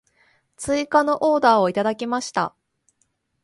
[0.57, 2.55] 追加のオーダーをいただきました。